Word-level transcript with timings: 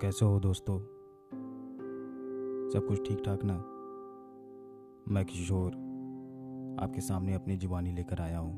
कैसे 0.00 0.24
हो 0.24 0.40
दोस्तों? 0.40 0.78
सब 2.70 2.86
कुछ 2.88 3.08
ठीक 3.08 3.22
ठाक 3.24 3.40
ना? 3.44 3.54
मैं 5.08 5.24
किशोर, 5.24 5.72
आपके 6.80 7.00
सामने 7.00 7.34
अपनी 7.34 7.56
जुबानी 7.56 7.92
लेकर 7.92 8.20
आया 8.20 8.38
हूँ। 8.38 8.54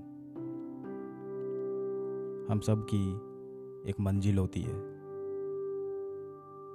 हम 2.51 2.61
सब 2.61 2.87
की 2.95 3.13
एक 3.91 4.01
मंजिल 4.01 4.39
होती 4.39 4.63
है। 4.63 4.75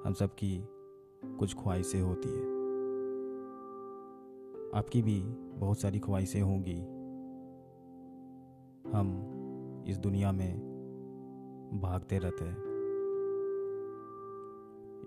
हम 0.05 0.13
सब 0.19 0.35
की 0.35 0.67
कुछ 1.25 1.55
ख्वाहिशें 1.55 2.01
होती 2.01 2.29
है। 2.29 2.43
आपकी 4.79 5.01
भी 5.01 5.23
बहुत 5.59 5.79
सारी 5.79 5.99
ख्वाहिशें 5.99 6.41
होंगी। 6.41 6.81
हम 8.91 9.33
इस 9.87 9.97
दुनिया 9.97 10.31
में 10.31 10.59
भागते 11.81 12.17
रहते 12.17 12.45
हैं। 12.45 12.66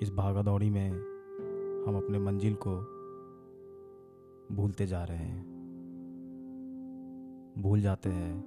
इस 0.02 0.10
भागा 0.12 0.42
दौड़ी 0.42 0.70
में 0.70 0.90
हम 1.88 1.96
अपने 1.96 2.18
मंजिल 2.18 2.56
को 2.66 2.76
भूलते 4.54 4.86
जा 4.86 5.04
रहे 5.04 5.16
हैं। 5.16 5.42
भूल 7.58 7.80
जाते 7.80 8.10
हैं 8.10 8.40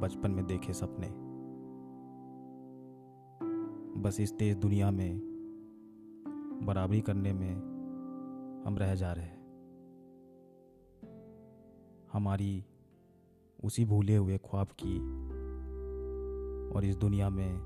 बचपन 0.00 0.30
में 0.30 0.46
देखे 0.46 0.72
सपने। 0.72 1.06
बस 4.00 4.20
इस 4.20 4.38
तेज 4.38 4.56
दुनिया 4.56 4.90
में 4.90 5.20
बराबरी 6.62 7.00
करने 7.00 7.32
में 7.32 7.54
हम 8.66 8.76
रह 8.78 8.94
जा 8.94 9.12
रहे 9.12 9.24
हैं। 9.24 9.38
हमारी 12.12 12.64
उसी 13.64 13.84
भूले 13.84 14.16
हुए 14.16 14.38
ख्वाब 14.38 14.68
की 14.84 14.98
और 16.74 16.84
इस 16.84 16.96
दुनिया 16.96 17.30
में 17.30 17.58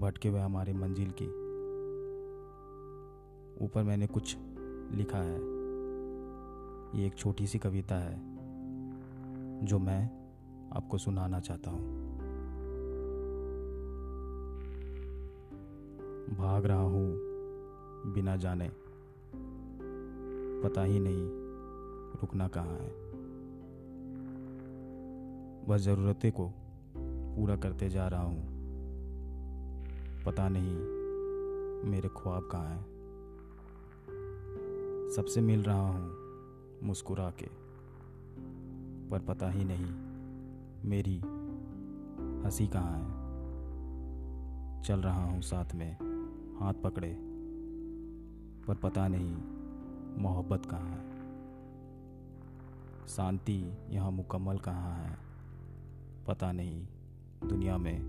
भटके 0.00 0.28
हुए 0.28 0.40
हमारे 0.40 0.72
मंजिल 0.72 1.10
की 1.10 1.41
ऊपर 3.62 3.82
मैंने 3.82 4.06
कुछ 4.06 4.36
लिखा 4.92 5.18
है। 5.18 5.36
ये 7.00 7.06
एक 7.06 7.14
छोटी 7.14 7.46
सी 7.46 7.58
कविता 7.58 7.94
है, 7.94 8.20
जो 9.66 9.78
मैं 9.78 10.10
आपको 10.76 10.98
सुनाना 10.98 11.40
चाहता 11.40 11.70
हूँ। 11.70 12.12
भाग 16.38 16.66
रहा 16.66 16.82
हूँ 16.82 17.14
बिना 18.12 18.36
जाने। 18.36 18.70
पता 20.64 20.82
ही 20.82 20.98
नहीं 21.00 21.28
रुकना 22.20 22.48
कहाँ 22.48 22.78
है। 22.78 22.92
बस 25.68 25.80
ज़रूरतें 25.80 26.32
को 26.32 26.52
पूरा 27.36 27.56
करते 27.56 27.88
जा 27.88 28.08
रहा 28.08 28.22
हूँ। 28.22 28.42
पता 30.24 30.48
नहीं 30.48 30.76
मेरे 31.90 32.08
ख्वाब 32.08 32.48
कहाँ 32.52 32.68
हैं। 32.68 32.91
सबसे 35.16 35.40
मिल 35.40 35.62
रहा 35.62 35.88
हूँ 35.88 36.12
मुस्कुरा 36.82 37.30
के 37.30 37.48
पर 39.10 39.18
पता 39.18 39.50
ही 39.50 39.64
नहीं, 39.64 39.86
मेरी 40.90 41.18
हँसी 42.44 42.66
कहाँ 42.66 42.98
है? 42.98 43.06
चल 44.82 45.00
रहा 45.00 45.24
हूँ 45.24 45.42
साथ 45.42 45.74
में, 45.74 45.96
हाथ 46.60 46.74
पकड़े। 46.74 47.18
पर 48.68 48.74
पता 48.74 49.08
नहीं, 49.08 49.36
मोहब्बत 50.22 50.66
कहाँ 50.66 50.90
है? 50.90 51.10
शांति 53.08 53.72
यहाँ 53.90 54.10
मुकम्मल 54.10 54.58
कहाँ 54.58 54.94
है? 54.94 55.16
पता 56.28 56.52
नहीं, 56.52 56.86
दुनिया 57.44 57.78
में 57.78 58.02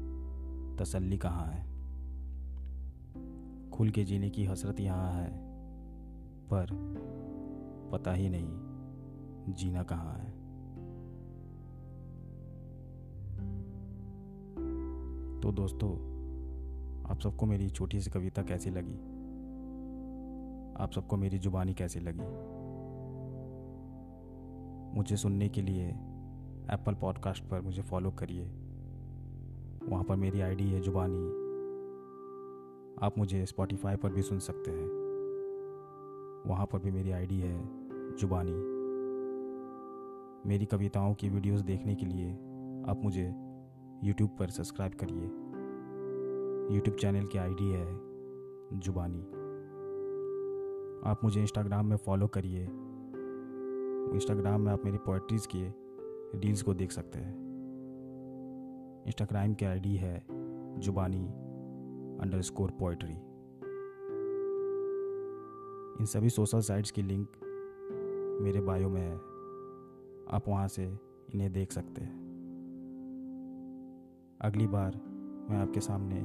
तसल्ली 0.79 1.17
कहाँ 1.17 1.45
है? 1.45 1.63
खुल 3.71 3.89
के 3.89 4.03
जीने 4.03 4.29
की 4.29 4.45
हसरत 4.45 4.79
यहाँ 4.79 5.11
है। 5.11 5.52
पर 6.53 6.67
पता 7.91 8.13
ही 8.13 8.29
नहीं 8.29 8.63
जीना 9.53 9.83
कहाँ 9.83 10.13
है। 10.13 10.31
तो 15.39 15.51
दोस्तों, 15.51 15.91
आप 17.11 17.19
सबको 17.19 17.45
मेरी 17.45 17.69
छोटी 17.69 18.01
सी 18.01 18.11
कविता 18.11 18.43
कैसी 18.43 18.69
लगी? 18.69 18.95
आप 20.83 20.91
सबको 20.91 21.17
मेरी 21.17 21.39
जुबानी 21.39 21.73
कैसी 21.73 21.99
लगी? 21.99 22.53
मुझे 24.97 25.17
सुनने 25.17 25.49
के 25.49 25.61
लिए 25.61 25.87
एप्पल 26.69 26.93
पॉडकास्ट 26.93 27.43
पर 27.43 27.61
मुझे 27.61 27.81
फॉलो 27.81 28.11
करिए। 28.11 28.45
वहाँ 29.89 30.03
पर 30.03 30.15
मेरी 30.15 30.41
आईडी 30.41 30.71
है 30.71 30.81
जुबानी। 30.81 31.27
आप 33.05 33.17
मुझे 33.17 33.45
स्पॉटिफाई 33.45 33.95
पर 33.95 34.13
भी 34.13 34.21
सुन 34.21 34.39
सकते 34.39 34.71
हैं। 34.71 35.02
वहाँ 36.47 36.65
पर 36.65 36.79
भी 36.79 36.91
मेरी 36.91 37.11
आईडी 37.11 37.39
है, 37.39 37.61
जुबानी। 38.15 38.73
मेरी 40.49 40.65
कविताओं 40.65 41.13
की 41.13 41.29
वीडियोस 41.29 41.61
देखने 41.61 41.95
के 41.95 42.05
लिए 42.05 42.33
आप 42.89 43.01
मुझे 43.03 43.33
यूट्यूब 44.03 44.29
पर 44.39 44.49
सब्सक्राइब 44.49 44.91
करिए। 44.93 45.23
यूट्यूब 46.75 46.97
चैनल 46.97 47.25
की 47.25 47.37
आईडी 47.37 47.69
है, 47.69 47.85
जुबानी। 48.79 49.21
आप 51.09 51.19
मुझे 51.23 51.41
इंस्टाग्राम 51.41 51.85
में 51.85 51.97
फॉलो 51.97 52.27
करिए। 52.27 52.63
इंस्टाग्राम 54.13 54.61
में 54.61 54.71
आप 54.71 54.85
मेरी 54.85 54.97
पोइट्रीज़ 54.97 55.47
के 55.55 55.67
रील्स 56.39 56.61
को 56.61 56.73
देख 56.73 56.91
सकते 56.91 57.19
हैं। 57.19 57.35
इंस्टाग्राम 59.05 59.53
की 59.53 59.65
आईडी 59.65 59.95
है, 59.95 60.25
जुबानी 60.79 61.27
अंडर 62.21 62.41
स्कोर 62.41 62.71
पोइट्री 62.71 63.32
इन 65.99 66.05
सभी 66.05 66.29
सोशल 66.29 66.59
साइट्स 66.59 66.91
की 66.91 67.01
लिंक 67.01 67.27
मेरे 68.41 68.61
बायो 68.61 68.89
में 68.89 69.01
है। 69.01 69.15
आप 70.35 70.41
वहाँ 70.47 70.67
से 70.67 70.97
इन्हें 71.33 71.53
देख 71.53 71.71
सकते 71.71 72.01
हैं। 72.01 72.23
अगली 74.41 74.67
बार 74.67 75.01
मैं 75.49 75.57
आपके 75.57 75.79
सामने 75.79 76.21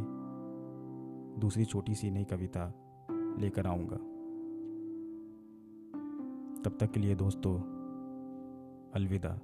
दूसरी 1.41 1.65
छोटी 1.65 1.95
सी 1.95 2.11
नई 2.11 2.25
कविता 2.25 2.75
लेकर 3.39 3.67
आऊँगा। 3.67 3.97
तब 6.63 6.77
तक 6.81 6.91
के 6.91 7.01
लिए 7.01 7.15
दोस्तों, 7.15 7.61
अलविदा। 8.95 9.41